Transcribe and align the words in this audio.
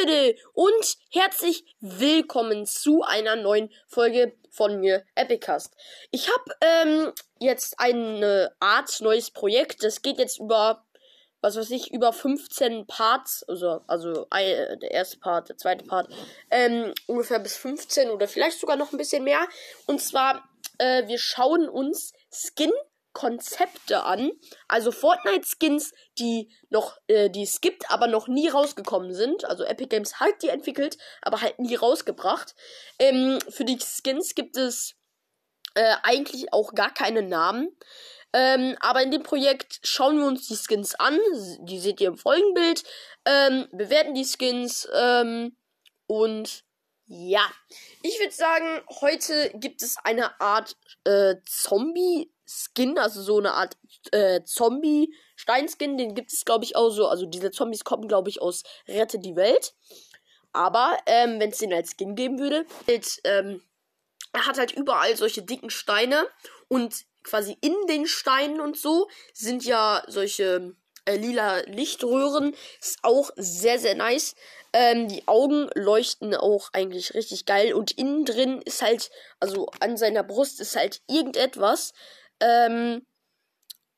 Leute 0.00 0.36
und 0.54 0.96
herzlich 1.10 1.64
willkommen 1.80 2.64
zu 2.64 3.02
einer 3.02 3.36
neuen 3.36 3.70
Folge 3.86 4.34
von 4.50 4.80
mir, 4.80 5.04
Epicast. 5.14 5.74
Ich 6.10 6.30
habe 6.30 6.44
ähm, 6.60 7.12
jetzt 7.38 7.78
eine 7.78 8.54
Art 8.60 9.00
neues 9.00 9.30
Projekt. 9.30 9.82
Das 9.82 10.00
geht 10.00 10.18
jetzt 10.18 10.38
über, 10.38 10.86
was 11.40 11.56
weiß 11.56 11.70
ich, 11.72 11.92
über 11.92 12.12
15 12.12 12.86
Parts, 12.86 13.44
also, 13.48 13.80
also 13.88 14.26
äh, 14.30 14.78
der 14.78 14.90
erste 14.90 15.18
Part, 15.18 15.48
der 15.48 15.56
zweite 15.56 15.84
Part, 15.84 16.08
ähm, 16.50 16.94
ungefähr 17.06 17.40
bis 17.40 17.56
15 17.56 18.10
oder 18.10 18.28
vielleicht 18.28 18.58
sogar 18.58 18.76
noch 18.76 18.92
ein 18.92 18.98
bisschen 18.98 19.24
mehr. 19.24 19.46
Und 19.86 20.00
zwar, 20.00 20.48
äh, 20.78 21.06
wir 21.08 21.18
schauen 21.18 21.68
uns 21.68 22.12
Skin 22.30 22.72
Konzepte 23.12 24.04
an, 24.04 24.30
also 24.68 24.92
Fortnite-Skins, 24.92 25.92
die 26.18 26.54
noch, 26.68 26.98
äh, 27.08 27.28
die 27.30 27.42
es 27.42 27.60
gibt, 27.60 27.90
aber 27.90 28.06
noch 28.06 28.28
nie 28.28 28.48
rausgekommen 28.48 29.12
sind. 29.12 29.44
Also 29.44 29.64
Epic 29.64 29.88
Games 29.88 30.20
hat 30.20 30.42
die 30.42 30.48
entwickelt, 30.48 30.96
aber 31.22 31.40
halt 31.40 31.58
nie 31.58 31.74
rausgebracht. 31.74 32.54
Ähm, 32.98 33.38
für 33.48 33.64
die 33.64 33.78
Skins 33.78 34.34
gibt 34.34 34.56
es 34.56 34.94
äh, 35.74 35.96
eigentlich 36.02 36.52
auch 36.52 36.74
gar 36.74 36.92
keine 36.92 37.22
Namen. 37.22 37.76
Ähm, 38.32 38.76
aber 38.80 39.02
in 39.02 39.10
dem 39.10 39.24
Projekt 39.24 39.80
schauen 39.82 40.18
wir 40.18 40.26
uns 40.26 40.46
die 40.46 40.56
Skins 40.56 40.94
an. 40.94 41.18
Die 41.62 41.80
seht 41.80 42.00
ihr 42.00 42.08
im 42.08 42.16
Folgenbild. 42.16 42.84
Ähm, 43.24 43.68
bewerten 43.72 44.14
die 44.14 44.24
Skins. 44.24 44.88
Ähm, 44.94 45.56
und 46.06 46.64
ja, 47.06 47.42
ich 48.02 48.20
würde 48.20 48.32
sagen, 48.32 48.82
heute 49.00 49.50
gibt 49.54 49.82
es 49.82 49.96
eine 50.04 50.40
Art 50.40 50.76
äh, 51.02 51.34
Zombie 51.44 52.32
Skin, 52.50 52.98
also 52.98 53.22
so 53.22 53.38
eine 53.38 53.54
Art 53.54 53.76
äh, 54.10 54.42
Zombie-Steinskin. 54.42 55.96
Den 55.96 56.14
gibt 56.14 56.32
es, 56.32 56.44
glaube 56.44 56.64
ich, 56.64 56.74
auch 56.74 56.90
so. 56.90 57.06
Also 57.06 57.26
diese 57.26 57.50
Zombies 57.50 57.84
kommen, 57.84 58.08
glaube 58.08 58.28
ich, 58.28 58.42
aus 58.42 58.64
Rette 58.88 59.18
die 59.18 59.36
Welt. 59.36 59.74
Aber 60.52 60.98
ähm, 61.06 61.38
wenn 61.38 61.50
es 61.50 61.58
den 61.58 61.72
als 61.72 61.92
Skin 61.96 62.16
geben 62.16 62.38
würde, 62.40 62.66
halt, 62.88 63.20
ähm, 63.24 63.62
er 64.32 64.46
hat 64.46 64.58
halt 64.58 64.72
überall 64.72 65.16
solche 65.16 65.42
dicken 65.42 65.70
Steine 65.70 66.26
und 66.68 67.04
quasi 67.22 67.56
in 67.60 67.74
den 67.88 68.06
Steinen 68.06 68.60
und 68.60 68.76
so 68.76 69.08
sind 69.32 69.64
ja 69.64 70.02
solche 70.08 70.74
äh, 71.04 71.16
lila 71.16 71.60
Lichtröhren. 71.66 72.54
Ist 72.80 72.98
auch 73.02 73.30
sehr, 73.36 73.78
sehr 73.78 73.94
nice. 73.94 74.34
Ähm, 74.72 75.08
die 75.08 75.26
Augen 75.28 75.68
leuchten 75.74 76.34
auch 76.34 76.70
eigentlich 76.72 77.14
richtig 77.14 77.46
geil. 77.46 77.74
Und 77.74 77.92
innen 77.92 78.24
drin 78.24 78.60
ist 78.62 78.82
halt, 78.82 79.10
also 79.38 79.68
an 79.80 79.96
seiner 79.96 80.22
Brust 80.22 80.60
ist 80.60 80.76
halt 80.76 81.02
irgendetwas, 81.08 81.92
ähm, 82.40 83.06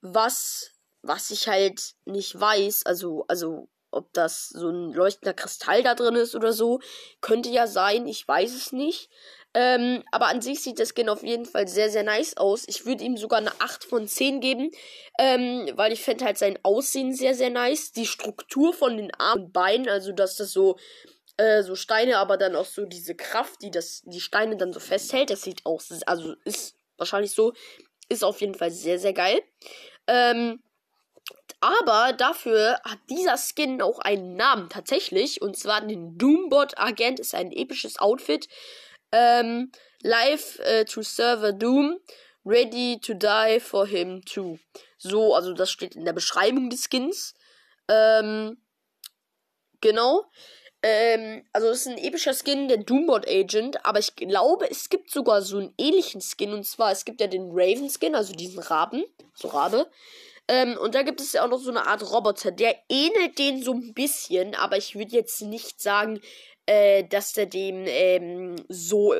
was, 0.00 0.70
was 1.02 1.30
ich 1.30 1.48
halt 1.48 1.94
nicht 2.04 2.38
weiß, 2.38 2.84
also, 2.86 3.24
also, 3.28 3.68
ob 3.90 4.12
das 4.14 4.48
so 4.48 4.70
ein 4.70 4.92
leuchtender 4.92 5.34
Kristall 5.34 5.82
da 5.82 5.94
drin 5.94 6.16
ist 6.16 6.34
oder 6.34 6.52
so, 6.52 6.80
könnte 7.20 7.50
ja 7.50 7.66
sein, 7.66 8.06
ich 8.06 8.26
weiß 8.26 8.54
es 8.54 8.72
nicht. 8.72 9.10
Ähm, 9.54 10.02
aber 10.10 10.28
an 10.28 10.40
sich 10.40 10.62
sieht 10.62 10.78
das 10.78 10.94
Skin 10.94 11.10
auf 11.10 11.22
jeden 11.22 11.44
Fall 11.44 11.68
sehr, 11.68 11.90
sehr 11.90 12.02
nice 12.02 12.38
aus. 12.38 12.64
Ich 12.66 12.86
würde 12.86 13.04
ihm 13.04 13.18
sogar 13.18 13.38
eine 13.38 13.52
8 13.60 13.84
von 13.84 14.08
10 14.08 14.40
geben, 14.40 14.70
ähm, 15.18 15.70
weil 15.74 15.92
ich 15.92 16.02
fände 16.02 16.24
halt 16.24 16.38
sein 16.38 16.58
Aussehen 16.62 17.14
sehr, 17.14 17.34
sehr 17.34 17.50
nice. 17.50 17.92
Die 17.92 18.06
Struktur 18.06 18.72
von 18.72 18.96
den 18.96 19.12
Armen 19.14 19.44
und 19.44 19.52
Beinen, 19.52 19.90
also 19.90 20.12
dass 20.12 20.36
das 20.36 20.52
so, 20.52 20.78
äh, 21.36 21.62
so 21.62 21.74
Steine, 21.74 22.16
aber 22.16 22.38
dann 22.38 22.56
auch 22.56 22.64
so 22.64 22.86
diese 22.86 23.14
Kraft, 23.14 23.60
die 23.60 23.70
das, 23.70 24.00
die 24.06 24.20
Steine 24.20 24.56
dann 24.56 24.72
so 24.72 24.80
festhält, 24.80 25.28
das 25.28 25.42
sieht 25.42 25.66
auch, 25.66 25.82
also 26.06 26.34
ist 26.44 26.74
wahrscheinlich 26.96 27.32
so, 27.32 27.52
ist 28.12 28.24
auf 28.24 28.40
jeden 28.40 28.54
Fall 28.54 28.70
sehr, 28.70 28.98
sehr 28.98 29.12
geil. 29.12 29.42
Ähm, 30.06 30.62
aber 31.60 32.12
dafür 32.12 32.80
hat 32.84 32.98
dieser 33.08 33.36
Skin 33.36 33.80
auch 33.82 34.00
einen 34.00 34.34
Namen 34.36 34.68
tatsächlich. 34.68 35.40
Und 35.40 35.56
zwar 35.56 35.80
den 35.80 36.18
Doombot 36.18 36.76
Agent 36.76 37.20
ist 37.20 37.34
ein 37.34 37.52
episches 37.52 37.98
Outfit. 37.98 38.48
Ähm, 39.12 39.70
live 40.02 40.58
äh, 40.60 40.84
to 40.84 41.02
Server 41.02 41.52
Doom. 41.52 41.98
Ready 42.44 42.98
to 43.00 43.14
die 43.14 43.60
for 43.60 43.86
him 43.86 44.24
too. 44.24 44.58
So, 44.98 45.34
also 45.34 45.52
das 45.52 45.70
steht 45.70 45.94
in 45.94 46.04
der 46.04 46.12
Beschreibung 46.12 46.68
des 46.68 46.88
Skins. 46.90 47.34
Ähm, 47.88 48.60
genau. 49.80 50.24
Ähm, 50.82 51.44
also 51.52 51.68
es 51.68 51.86
ist 51.86 51.88
ein 51.88 51.98
epischer 51.98 52.34
Skin, 52.34 52.68
der 52.68 52.78
Doombot 52.78 53.28
Agent, 53.28 53.84
aber 53.86 54.00
ich 54.00 54.16
glaube, 54.16 54.68
es 54.70 54.88
gibt 54.88 55.10
sogar 55.10 55.42
so 55.42 55.58
einen 55.58 55.74
ähnlichen 55.78 56.20
Skin 56.20 56.52
und 56.52 56.64
zwar, 56.64 56.90
es 56.90 57.04
gibt 57.04 57.20
ja 57.20 57.28
den 57.28 57.50
Raven 57.52 57.88
Skin, 57.88 58.14
also 58.14 58.32
diesen 58.32 58.58
Raben, 58.58 59.04
so 59.34 59.48
Rabe. 59.48 59.88
Ähm, 60.48 60.76
und 60.76 60.96
da 60.96 61.02
gibt 61.02 61.20
es 61.20 61.32
ja 61.32 61.44
auch 61.44 61.48
noch 61.48 61.60
so 61.60 61.70
eine 61.70 61.86
Art 61.86 62.10
Roboter, 62.10 62.50
der 62.50 62.76
ähnelt 62.88 63.38
den 63.38 63.62
so 63.62 63.72
ein 63.72 63.94
bisschen, 63.94 64.56
aber 64.56 64.76
ich 64.76 64.96
würde 64.96 65.14
jetzt 65.14 65.40
nicht 65.42 65.80
sagen, 65.80 66.20
äh, 66.66 67.04
dass 67.04 67.32
der 67.32 67.46
dem 67.46 67.84
ähm, 67.86 68.56
so 68.68 69.14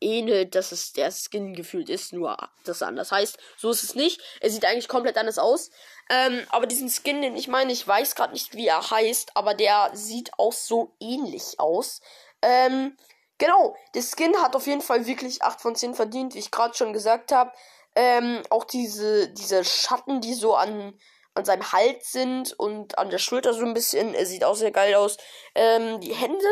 ähnelt, 0.00 0.54
dass 0.54 0.72
es 0.72 0.92
der 0.92 1.10
Skin 1.10 1.54
gefühlt 1.54 1.88
ist, 1.88 2.12
nur 2.12 2.36
das 2.64 2.82
anders 2.82 3.12
heißt. 3.12 3.38
So 3.56 3.70
ist 3.70 3.82
es 3.82 3.94
nicht. 3.94 4.20
Er 4.40 4.50
sieht 4.50 4.64
eigentlich 4.64 4.88
komplett 4.88 5.18
anders 5.18 5.38
aus. 5.38 5.70
Ähm, 6.08 6.46
aber 6.50 6.66
diesen 6.66 6.90
Skin, 6.90 7.22
den 7.22 7.36
ich 7.36 7.48
meine, 7.48 7.72
ich 7.72 7.86
weiß 7.86 8.14
gerade 8.14 8.32
nicht, 8.32 8.54
wie 8.54 8.66
er 8.66 8.90
heißt, 8.90 9.36
aber 9.36 9.54
der 9.54 9.90
sieht 9.94 10.32
auch 10.38 10.52
so 10.52 10.94
ähnlich 11.00 11.58
aus. 11.58 12.00
Ähm, 12.42 12.96
genau, 13.38 13.76
der 13.94 14.02
Skin 14.02 14.36
hat 14.42 14.56
auf 14.56 14.66
jeden 14.66 14.82
Fall 14.82 15.06
wirklich 15.06 15.42
8 15.42 15.60
von 15.60 15.76
10 15.76 15.94
verdient, 15.94 16.34
wie 16.34 16.40
ich 16.40 16.50
gerade 16.50 16.74
schon 16.74 16.92
gesagt 16.92 17.32
habe. 17.32 17.52
Ähm, 17.94 18.42
auch 18.50 18.64
diese, 18.64 19.28
diese 19.28 19.64
Schatten, 19.64 20.20
die 20.20 20.34
so 20.34 20.54
an, 20.54 20.98
an 21.34 21.44
seinem 21.44 21.72
Hals 21.72 22.12
sind 22.12 22.52
und 22.58 22.98
an 22.98 23.10
der 23.10 23.18
Schulter 23.18 23.52
so 23.52 23.64
ein 23.64 23.74
bisschen, 23.74 24.14
er 24.14 24.26
sieht 24.26 24.44
auch 24.44 24.54
sehr 24.54 24.70
geil 24.70 24.94
aus. 24.94 25.16
Ähm, 25.54 26.00
die 26.00 26.14
Hände 26.14 26.46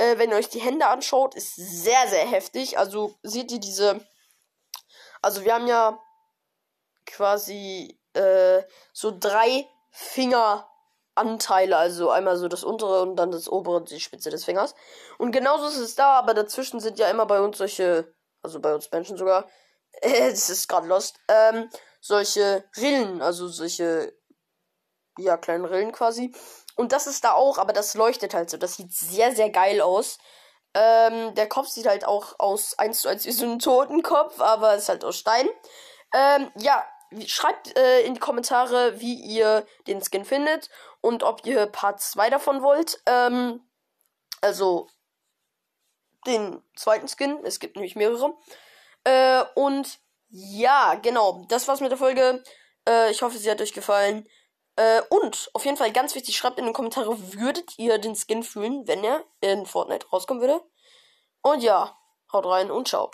äh, 0.00 0.18
wenn 0.18 0.30
ihr 0.30 0.36
euch 0.36 0.48
die 0.48 0.60
Hände 0.60 0.86
anschaut, 0.86 1.34
ist 1.34 1.54
sehr, 1.56 2.08
sehr 2.08 2.26
heftig. 2.26 2.78
Also 2.78 3.14
seht 3.22 3.52
ihr 3.52 3.60
diese. 3.60 4.00
Also 5.22 5.44
wir 5.44 5.54
haben 5.54 5.66
ja 5.66 6.00
quasi 7.06 8.00
äh, 8.14 8.62
so 8.92 9.16
drei 9.18 9.68
Fingeranteile. 9.90 11.76
Also 11.76 12.10
einmal 12.10 12.36
so 12.38 12.48
das 12.48 12.64
untere 12.64 13.02
und 13.02 13.16
dann 13.16 13.30
das 13.30 13.48
obere 13.50 13.84
die 13.84 14.00
Spitze 14.00 14.30
des 14.30 14.44
Fingers. 14.44 14.74
Und 15.18 15.32
genauso 15.32 15.66
ist 15.66 15.76
es 15.76 15.94
da, 15.94 16.14
aber 16.14 16.32
dazwischen 16.34 16.80
sind 16.80 16.98
ja 16.98 17.08
immer 17.10 17.26
bei 17.26 17.40
uns 17.40 17.58
solche, 17.58 18.14
also 18.42 18.60
bei 18.60 18.74
uns 18.74 18.90
Menschen 18.90 19.18
sogar, 19.18 19.48
das 20.02 20.48
ist 20.48 20.68
gerade 20.68 20.86
lost, 20.86 21.18
ähm, 21.28 21.68
solche 22.00 22.64
Rillen, 22.78 23.20
also 23.20 23.48
solche, 23.48 24.14
ja, 25.18 25.36
kleinen 25.36 25.66
Rillen 25.66 25.92
quasi. 25.92 26.32
Und 26.76 26.92
das 26.92 27.06
ist 27.06 27.24
da 27.24 27.32
auch, 27.32 27.58
aber 27.58 27.72
das 27.72 27.94
leuchtet 27.94 28.34
halt 28.34 28.50
so. 28.50 28.56
Das 28.56 28.74
sieht 28.74 28.92
sehr, 28.92 29.34
sehr 29.34 29.50
geil 29.50 29.80
aus. 29.80 30.18
Ähm, 30.74 31.34
der 31.34 31.48
Kopf 31.48 31.68
sieht 31.68 31.86
halt 31.86 32.04
auch 32.04 32.34
aus 32.38 32.78
1 32.78 33.00
zu 33.00 33.08
1 33.08 33.24
wie 33.26 33.32
so 33.32 33.44
ein 33.44 33.58
Totenkopf, 33.58 34.40
aber 34.40 34.74
ist 34.74 34.88
halt 34.88 35.04
aus 35.04 35.18
Stein. 35.18 35.48
Ähm, 36.14 36.50
ja, 36.56 36.84
schreibt 37.26 37.76
äh, 37.76 38.02
in 38.02 38.14
die 38.14 38.20
Kommentare, 38.20 39.00
wie 39.00 39.14
ihr 39.14 39.66
den 39.86 40.00
Skin 40.02 40.24
findet 40.24 40.70
und 41.00 41.22
ob 41.22 41.44
ihr 41.44 41.66
Part 41.66 42.00
2 42.00 42.30
davon 42.30 42.62
wollt. 42.62 43.00
Ähm, 43.06 43.68
also 44.40 44.88
den 46.26 46.62
zweiten 46.76 47.08
Skin. 47.08 47.44
Es 47.44 47.58
gibt 47.58 47.76
nämlich 47.76 47.96
mehrere. 47.96 48.34
Äh, 49.04 49.44
und 49.54 49.98
ja, 50.28 50.94
genau. 50.94 51.44
Das 51.48 51.66
war's 51.66 51.80
mit 51.80 51.90
der 51.90 51.98
Folge. 51.98 52.42
Äh, 52.88 53.10
ich 53.10 53.22
hoffe, 53.22 53.38
sie 53.38 53.50
hat 53.50 53.60
euch 53.60 53.72
gefallen. 53.72 54.28
Äh, 54.76 55.02
und 55.10 55.50
auf 55.54 55.64
jeden 55.64 55.76
Fall 55.76 55.92
ganz 55.92 56.14
wichtig, 56.14 56.36
schreibt 56.36 56.58
in 56.58 56.64
den 56.64 56.74
Kommentare, 56.74 57.34
würdet 57.34 57.78
ihr 57.78 57.98
den 57.98 58.14
Skin 58.14 58.42
fühlen, 58.42 58.86
wenn 58.86 59.04
er 59.04 59.24
in 59.40 59.66
Fortnite 59.66 60.08
rauskommen 60.08 60.40
würde? 60.40 60.62
Und 61.42 61.62
ja, 61.62 61.96
haut 62.32 62.46
rein 62.46 62.70
und 62.70 62.88
ciao. 62.88 63.08